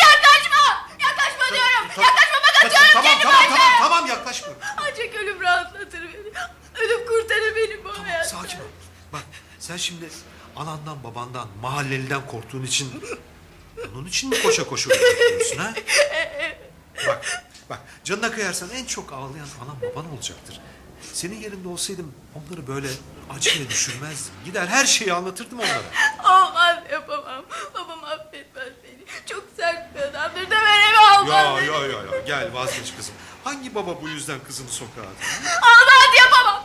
[0.00, 0.88] Yaklaşma!
[1.00, 1.86] Yaklaşma diyorum!
[1.88, 4.62] Yaklaşma atıyorum Tamam, tamam, tamam, tamam, yaklaşmıyorum.
[4.76, 6.32] Ancak ölüm rahatlatır beni.
[6.84, 8.38] Ölüm kurtarır beni bu hayattan.
[8.38, 8.62] Sakin ol.
[9.12, 9.22] Bak,
[9.58, 10.08] sen şimdi
[10.56, 13.04] anandan, babandan, mahalleliden korktuğun için...
[13.94, 15.74] ...onun için mi koşa koşa öldürüyorsun ha?
[17.06, 20.60] Bak, bak, canına kıyarsan en çok ağlayan anan baban olacaktır.
[21.12, 22.88] Senin yerinde olsaydım onları böyle
[23.36, 24.34] acıya düşürmezdim.
[24.44, 25.82] Gider her şeyi anlatırdım onlara.
[26.24, 27.44] Olmaz yapamam.
[27.74, 29.26] Babam affetmez beni.
[29.26, 30.50] Çok sert bir adamdır.
[31.26, 31.62] Döverek olmaz.
[31.66, 33.14] Ya ya ya gel vazgeç kızım.
[33.44, 35.52] Hangi baba bu yüzden kızını sokağa atar?
[35.62, 36.64] Olmaz yapamam.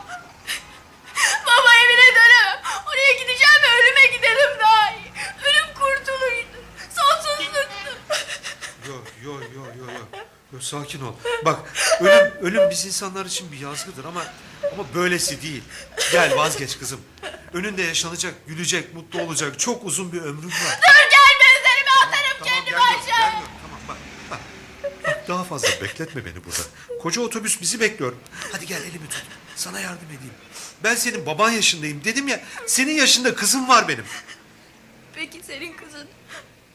[1.46, 2.62] Baba evine dönemem.
[2.88, 5.12] Oraya gideceğim ve ölüme giderim daha iyi.
[5.44, 6.58] Ölüm kurtuluydu.
[6.96, 8.18] Sonsuzluktu.
[8.88, 8.94] Yo
[9.24, 10.18] yo yo yo yo.
[10.52, 11.12] Yo, sakin ol.
[11.44, 11.58] Bak
[12.00, 14.22] ölüm ölüm biz insanlar için bir yazgıdır ama
[14.72, 15.62] ama böylesi değil.
[16.12, 17.00] Gel vazgeç kızım.
[17.52, 20.78] Önünde yaşanacak, gülecek, mutlu olacak çok uzun bir ömrün var.
[20.82, 23.18] Dur gelme üzerime atarım kendimi gelmiyorum, aşağı.
[23.18, 23.48] gelmiyorum.
[23.62, 23.96] Tamam bak,
[24.30, 24.40] bak.
[25.06, 26.62] Bak daha fazla bekletme beni burada.
[27.02, 28.12] Koca otobüs bizi bekliyor.
[28.52, 29.22] Hadi gel elimi tut.
[29.56, 30.34] Sana yardım edeyim.
[30.84, 32.40] Ben senin baban yaşındayım dedim ya.
[32.66, 34.04] Senin yaşında kızım var benim.
[35.14, 36.08] Peki senin kızın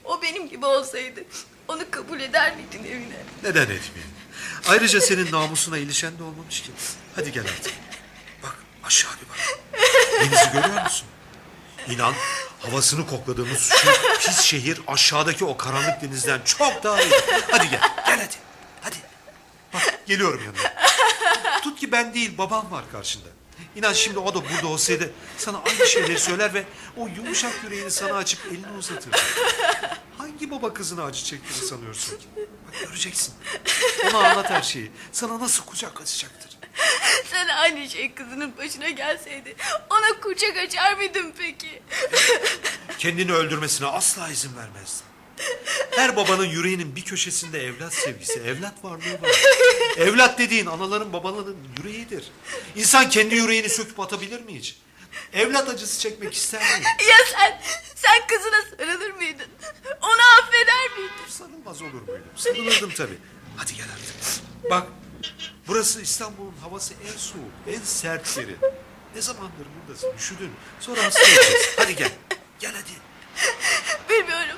[0.04, 1.24] o benim gibi olsaydı
[1.68, 3.16] onu kabul eder miydin evine?
[3.44, 4.14] Neden etmeyeyim?
[4.68, 6.72] Ayrıca senin namusuna ilişen de olmamış ki.
[7.16, 7.74] Hadi gel artık.
[8.44, 9.60] Bak aşağı bir bak.
[10.22, 11.08] Denizi görüyor musun?
[11.90, 12.14] İnan
[12.60, 13.88] havasını kokladığımız şu
[14.20, 17.12] pis şehir aşağıdaki o karanlık denizden çok daha iyi.
[17.52, 17.82] Hadi gel.
[18.08, 18.36] Gel hadi.
[20.08, 20.74] Geliyorum yanına.
[21.62, 23.28] Tut ki ben değil babam var karşında.
[23.76, 26.64] İnan şimdi o da burada olsaydı sana aynı şeyleri söyler ve
[26.98, 29.18] o yumuşak yüreğini sana açıp elini uzatırdı.
[30.18, 32.26] Hangi baba kızına acı çektiğini sanıyorsun ki?
[32.68, 33.34] Bak göreceksin.
[34.10, 34.92] Ona anlat her şeyi.
[35.12, 36.58] Sana nasıl kucak açacaktır.
[37.32, 39.56] Sen aynı şey kızının başına gelseydi
[39.90, 41.82] ona kucak açar mıydın peki?
[42.98, 45.06] Kendini öldürmesine asla izin vermezdim.
[45.92, 49.42] Her babanın yüreğinin bir köşesinde evlat sevgisi, evlat varlığı var.
[49.98, 52.32] Evlat dediğin anaların babaların yüreğidir.
[52.76, 54.78] İnsan kendi yüreğini söküp atabilir mi hiç?
[55.34, 56.84] Evlat acısı çekmek ister mi?
[57.10, 57.62] Ya sen,
[57.96, 59.48] sen kızına sarılır mıydın?
[60.02, 61.30] Onu affeder miydin?
[61.30, 62.24] Sarılmaz olur muydum?
[62.36, 63.18] Sarılırdım tabii.
[63.58, 64.16] Hadi gel artık.
[64.72, 64.88] Bak
[65.68, 68.56] burası İstanbul'un havası en soğuk, en sert yeri.
[69.16, 70.14] Ne zamandır buradasın?
[70.18, 70.52] Üşüdün.
[70.80, 71.70] Sonra hasta olacağız.
[71.78, 72.12] Hadi gel.
[72.60, 73.04] Gel hadi.
[74.10, 74.58] Bilmiyorum.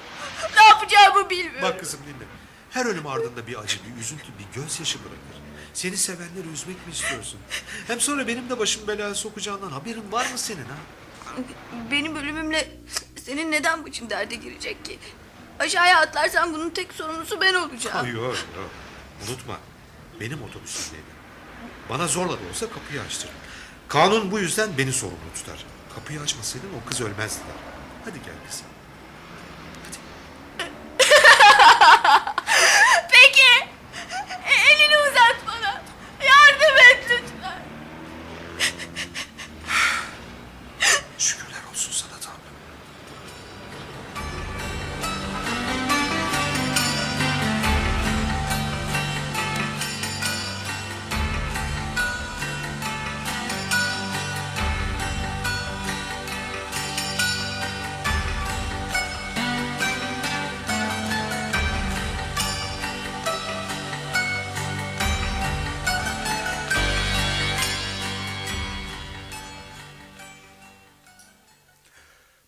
[0.58, 1.62] Ne yapacağımı bilmiyorum.
[1.62, 2.26] Bak kızım dinle.
[2.72, 5.42] Her ölüm ardında bir acı, bir üzüntü, bir gözyaşı bırakır.
[5.74, 7.40] Seni sevenleri üzmek mi istiyorsun?
[7.88, 10.76] Hem sonra benim de başım belaya sokacağından haberin var mı senin ha?
[11.92, 12.72] Benim ölümümle
[13.26, 15.00] senin neden başın derde girecek ki?
[15.60, 17.98] Aşağıya atlarsan bunun tek sorumlusu ben olacağım.
[17.98, 18.36] Hayır, yok.
[19.28, 19.58] Unutma.
[20.20, 21.16] Benim otobüsümdeydi.
[21.90, 23.30] Bana zorla da olsa kapıyı açtır.
[23.88, 25.66] Kanun bu yüzden beni sorumlu tutar.
[25.96, 27.42] Kapıyı açmasaydın o kız ölmezdi.
[28.06, 28.66] Hadi gel kızım.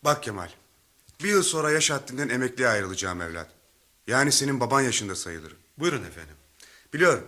[0.07, 0.49] Bak Kemal,
[1.23, 3.49] bir yıl sonra yaş haddinden emekliye ayrılacağım evlat.
[4.07, 5.57] Yani senin baban yaşında sayılırım.
[5.77, 6.35] Buyurun efendim.
[6.93, 7.23] Biliyorum,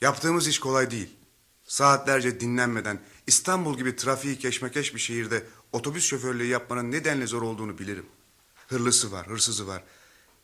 [0.00, 1.10] yaptığımız iş kolay değil.
[1.64, 8.06] Saatlerce dinlenmeden İstanbul gibi trafiği keşmekeş bir şehirde otobüs şoförlüğü yapmanın nedenle zor olduğunu bilirim.
[8.68, 9.82] Hırlısı var, hırsızı var.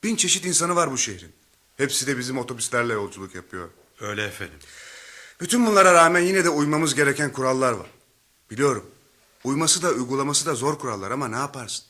[0.03, 1.33] Bin çeşit insanı var bu şehrin.
[1.77, 3.69] Hepsi de bizim otobüslerle yolculuk yapıyor.
[4.01, 4.59] Öyle efendim.
[5.41, 7.91] Bütün bunlara rağmen yine de uymamız gereken kurallar var.
[8.51, 8.91] Biliyorum.
[9.45, 11.85] Uyması da uygulaması da zor kurallar ama ne yaparsın?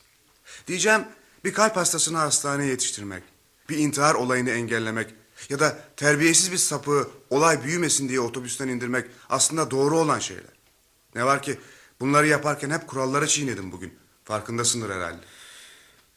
[0.67, 1.01] Diyeceğim
[1.43, 3.23] bir kalp hastasını hastaneye yetiştirmek,
[3.69, 5.13] bir intihar olayını engellemek
[5.49, 10.57] ya da terbiyesiz bir sapığı olay büyümesin diye otobüsten indirmek aslında doğru olan şeyler.
[11.15, 11.59] Ne var ki
[11.99, 13.93] bunları yaparken hep kuralları çiğnedim bugün.
[14.23, 15.21] Farkındasındır herhalde.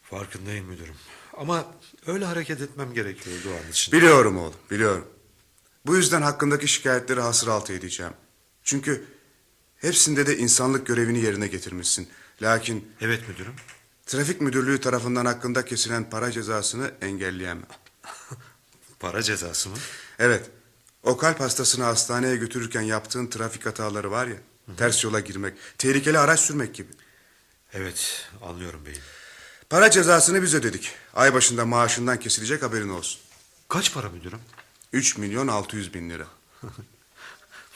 [0.02, 0.94] Farkındayım müdürüm.
[1.36, 1.64] Ama
[2.06, 3.92] öyle hareket etmem gerekiyordu o an için.
[3.92, 5.06] Biliyorum oğlum, biliyorum.
[5.86, 8.12] Bu yüzden hakkındaki şikayetleri hasır altı edeceğim.
[8.64, 9.04] Çünkü
[9.80, 12.08] hepsinde de insanlık görevini yerine getirmişsin.
[12.42, 13.54] Lakin Evet müdürüm.
[14.06, 17.66] trafik müdürlüğü tarafından hakkında kesilen para cezasını engelleyemem.
[19.00, 19.76] Para cezası mı?
[20.18, 20.50] Evet,
[21.02, 24.36] o kalp hastasını hastaneye götürürken yaptığın trafik hataları var ya,
[24.76, 26.88] ters yola girmek, tehlikeli araç sürmek gibi.
[27.72, 29.02] Evet anlıyorum beyim.
[29.70, 30.92] Para cezasını biz ödedik.
[31.14, 33.20] Ay başında maaşından kesilecek haberin olsun.
[33.68, 34.40] Kaç para müdürüm?
[34.92, 36.26] 3 milyon 600 bin lira.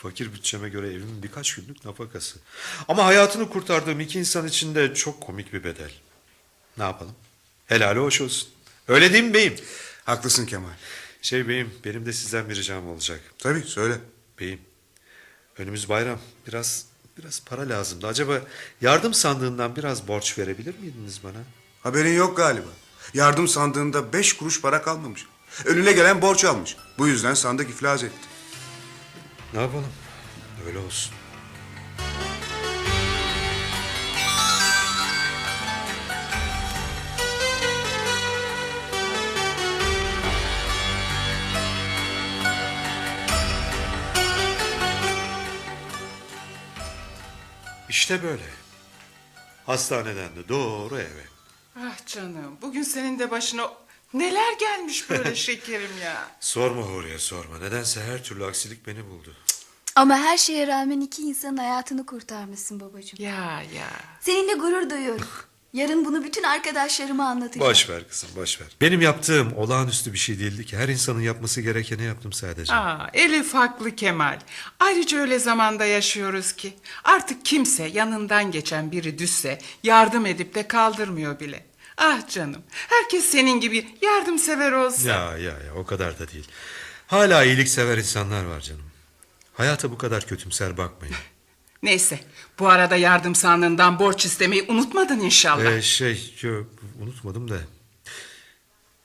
[0.04, 2.38] Fakir bütçeme göre evimin birkaç günlük nafakası.
[2.88, 5.90] Ama hayatını kurtardığım iki insan için de çok komik bir bedel.
[6.78, 7.14] Ne yapalım?
[7.66, 8.48] Helali hoş olsun.
[8.88, 9.54] Öyle değil mi beyim?
[10.04, 10.70] Haklısın Kemal.
[11.22, 13.20] Şey beyim benim de sizden bir ricam olacak.
[13.38, 13.94] Tabii söyle.
[14.40, 14.60] Beyim
[15.58, 16.18] önümüz bayram.
[16.46, 16.86] Biraz
[17.18, 18.06] biraz para lazımdı.
[18.06, 18.40] Acaba
[18.80, 21.42] yardım sandığından biraz borç verebilir miydiniz bana?
[21.82, 22.68] Haberin yok galiba.
[23.14, 25.26] Yardım sandığında beş kuruş para kalmamış.
[25.64, 26.76] Önüne gelen borç almış.
[26.98, 28.33] Bu yüzden sandık iflas etti.
[29.54, 29.92] Ne yapalım?
[30.66, 31.14] Öyle olsun.
[47.88, 48.42] İşte böyle.
[49.66, 51.24] Hastaneden de doğru eve.
[51.76, 53.70] Ah canım bugün senin de başına
[54.14, 56.28] neler gelmiş böyle şekerim ya.
[56.40, 57.58] Sorma Huriye sorma.
[57.58, 59.34] Nedense her türlü aksilik beni buldu.
[59.96, 63.18] Ama her şeye rağmen iki insanın hayatını kurtarmışsın babacığım.
[63.24, 63.90] Ya ya.
[64.20, 65.26] Seninle gurur duyuyorum.
[65.72, 67.70] Yarın bunu bütün arkadaşlarıma anlatacağım.
[67.70, 68.68] Boş ver kızım boş ver.
[68.80, 70.76] Benim yaptığım olağanüstü bir şey değildi ki.
[70.76, 72.74] Her insanın yapması gerekeni yaptım sadece.
[72.74, 74.38] Aa, Elif haklı Kemal.
[74.80, 76.72] Ayrıca öyle zamanda yaşıyoruz ki
[77.04, 81.64] artık kimse yanından geçen biri düşse yardım edip de kaldırmıyor bile.
[81.98, 85.08] Ah canım herkes senin gibi yardımsever olsa.
[85.08, 86.48] Ya ya ya o kadar da değil.
[87.06, 88.90] Hala iyiliksever insanlar var canım.
[89.54, 91.14] Hayata bu kadar kötümser bakmayın.
[91.82, 92.20] Neyse
[92.58, 95.72] bu arada yardım sandığından borç istemeyi unutmadın inşallah.
[95.72, 96.64] Ee, şey yo,
[97.02, 97.58] unutmadım da.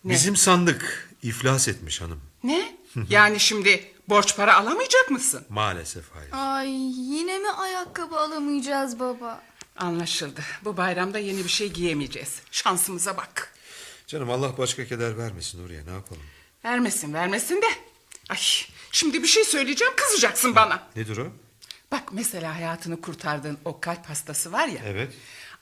[0.03, 2.21] Bizim sandık iflas etmiş hanım.
[2.43, 2.75] Ne?
[3.09, 5.45] Yani şimdi borç para alamayacak mısın?
[5.49, 6.29] Maalesef hayır.
[6.31, 6.69] Ay
[7.15, 9.41] yine mi ayakkabı alamayacağız baba?
[9.79, 10.41] Anlaşıldı.
[10.63, 12.35] Bu bayramda yeni bir şey giyemeyeceğiz.
[12.51, 13.53] Şansımıza bak.
[14.07, 16.21] Canım Allah başka keder vermesin oraya ne yapalım.
[16.65, 17.67] Vermesin vermesin de.
[18.29, 18.37] Ay
[18.91, 20.83] şimdi bir şey söyleyeceğim kızacaksın bana.
[20.95, 21.27] Nedir o?
[21.91, 24.81] Bak mesela hayatını kurtardığın o kalp hastası var ya.
[24.85, 25.13] Evet.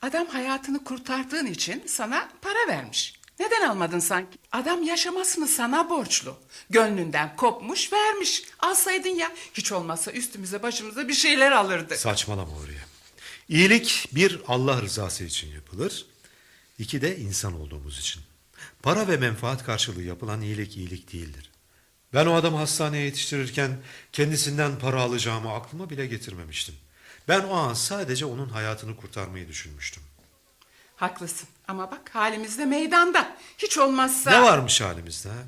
[0.01, 3.13] Adam hayatını kurtardığın için sana para vermiş.
[3.39, 4.38] Neden almadın sanki?
[4.51, 6.38] Adam yaşamasını sana borçlu.
[6.69, 8.43] Gönlünden kopmuş vermiş.
[8.60, 11.97] Alsaydın ya hiç olmazsa üstümüze başımıza bir şeyler alırdı.
[11.97, 12.87] Saçmalama oraya.
[13.49, 16.05] İyilik bir Allah rızası için yapılır.
[16.79, 18.23] İki de insan olduğumuz için.
[18.81, 21.51] Para ve menfaat karşılığı yapılan iyilik iyilik değildir.
[22.13, 23.77] Ben o adamı hastaneye yetiştirirken
[24.12, 26.75] kendisinden para alacağımı aklıma bile getirmemiştim.
[27.27, 30.03] Ben o an sadece onun hayatını kurtarmayı düşünmüştüm.
[30.95, 33.38] Haklısın ama bak halimizde meydanda.
[33.57, 34.31] Hiç olmazsa...
[34.31, 35.43] Ne varmış halimizde ha?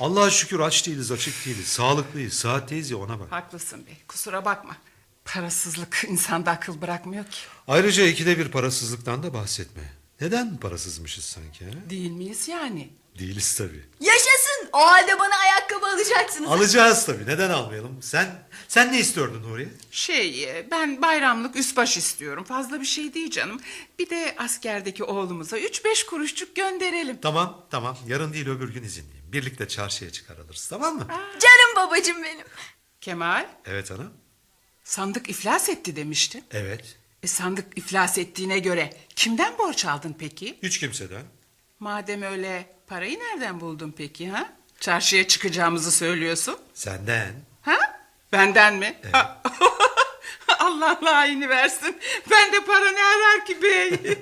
[0.00, 1.66] Allah'a şükür aç değiliz, açık değiliz.
[1.66, 3.32] Sağlıklıyız, saatteyiz ya ona bak.
[3.32, 4.76] Haklısın be kusura bakma.
[5.24, 7.40] Parasızlık insanda akıl bırakmıyor ki.
[7.68, 9.82] Ayrıca ikide bir parasızlıktan da bahsetme.
[10.20, 11.64] Neden parasızmışız sanki?
[11.64, 11.70] Ha?
[11.90, 12.90] Değil miyiz yani?
[13.18, 13.84] Değiliz tabii.
[14.00, 14.68] Yaşasın!
[14.72, 16.50] O halde bana ayakkabı alacaksınız.
[16.50, 17.26] Alacağız tabii.
[17.26, 18.02] Neden almayalım?
[18.02, 19.68] Sen sen ne istiyordun Nuriye?
[19.90, 22.44] Şey e, ben bayramlık üst baş istiyorum.
[22.44, 23.60] Fazla bir şey değil canım.
[23.98, 27.18] Bir de askerdeki oğlumuza üç beş kuruşçuk gönderelim.
[27.22, 27.98] Tamam tamam.
[28.06, 29.24] Yarın değil öbür gün izinliyim.
[29.32, 31.06] Birlikte çarşıya çıkar alırız tamam mı?
[31.40, 32.46] Canım babacığım benim.
[33.00, 34.12] Kemal Evet hanım.
[34.84, 36.44] Sandık iflas etti demiştin.
[36.50, 36.96] Evet.
[37.22, 40.58] E, sandık iflas ettiğine göre kimden borç aldın peki?
[40.62, 41.22] Hiç kimseden.
[41.80, 44.52] Madem öyle parayı nereden buldun peki ha?
[44.80, 46.58] Çarşıya çıkacağımızı söylüyorsun.
[46.74, 47.32] Senden.
[47.62, 47.78] Ha?
[48.32, 49.00] Benden mi?
[50.58, 51.96] Allah layını versin.
[52.30, 53.90] Ben de para ne arar ki bey?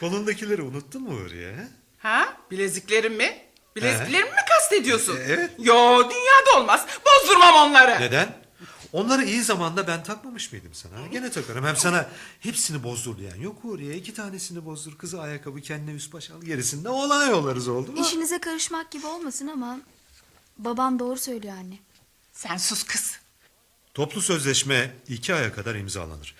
[0.00, 1.52] Kolundakileri unuttun mu Huriye?
[1.52, 1.68] he?
[1.98, 2.36] ha?
[2.50, 3.42] Bileziklerim mi?
[3.82, 5.16] Bileziklerimi mi kastediyorsun?
[5.16, 5.50] E, evet.
[5.58, 6.86] Yo dünyada olmaz.
[7.06, 8.00] Bozdurmam onları.
[8.00, 8.40] Neden?
[8.92, 11.06] Onları iyi zamanda ben takmamış mıydım sana?
[11.12, 11.64] Gene takarım.
[11.64, 12.08] Hem sana
[12.40, 13.96] hepsini bozdur diyen yok Huriye.
[13.96, 14.98] iki tanesini bozdur.
[14.98, 16.42] Kızı ayakkabı kendine üst baş al.
[16.42, 18.00] Gerisini de oğlana yollarız oldu mu?
[18.00, 19.78] İşinize karışmak gibi olmasın ama
[20.58, 21.78] babam doğru söylüyor anne.
[22.32, 23.12] Sen sus kız.
[23.94, 26.34] Toplu sözleşme iki aya kadar imzalanır.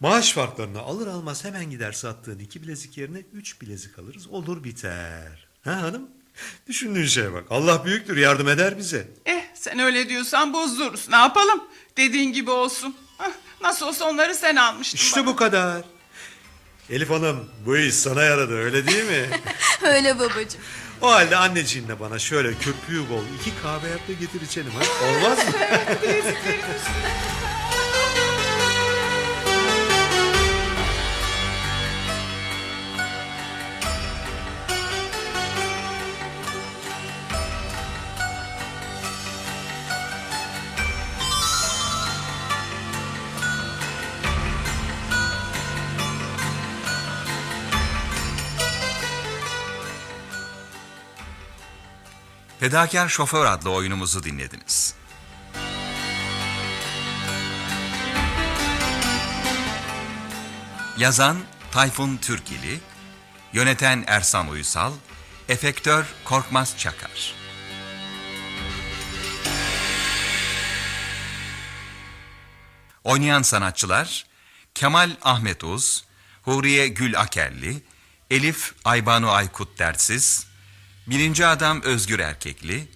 [0.00, 4.26] Maaş farklarını alır almaz hemen gider sattığın iki bilezik yerine üç bilezik alırız.
[4.28, 5.48] Olur biter.
[5.64, 6.08] Ha hanım?
[6.68, 7.44] Düşündüğün şeye bak.
[7.50, 9.08] Allah büyüktür yardım eder bize.
[9.26, 11.08] Eh sen öyle diyorsan bozdururuz.
[11.08, 11.64] Ne yapalım?
[11.96, 12.96] Dediğin gibi olsun.
[13.18, 13.30] Hah,
[13.62, 14.96] nasıl olsa onları sen almıştın.
[14.98, 15.82] İşte bu kadar.
[16.90, 19.26] Elif Hanım bu iş sana yaradı öyle değil mi?
[19.82, 20.60] Öyle babacığım.
[21.02, 25.06] o halde anneciğinle bana şöyle köpüğü bol iki kahve yap da getir içelim ha.
[25.06, 25.52] Olmaz mı?
[52.62, 54.94] Fedakar Şoför adlı oyunumuzu dinlediniz.
[60.98, 61.38] Yazan
[61.72, 62.80] Tayfun Türkili,
[63.52, 64.92] yöneten Ersan Uysal,
[65.48, 67.34] efektör Korkmaz Çakar.
[73.04, 74.26] Oynayan sanatçılar
[74.74, 76.04] Kemal Ahmet Uz,
[76.42, 77.82] Huriye Gül Akerli,
[78.30, 80.51] Elif Aybanu Aykut Dertsiz,
[81.06, 82.88] Birinci adam Özgür Erkekli,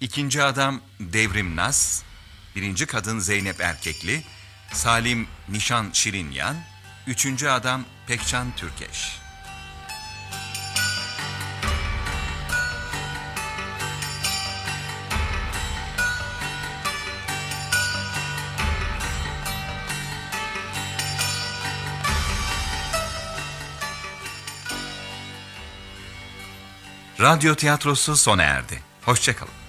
[0.00, 2.02] ikinci adam Devrim Nas,
[2.56, 4.22] birinci kadın Zeynep Erkekli,
[4.72, 6.56] Salim Nişan Şirinyan,
[7.06, 9.21] üçüncü adam Pekcan Türkeş.
[27.22, 28.82] Radyo tiyatrosu sona erdi.
[29.02, 29.61] Hoşçakalın.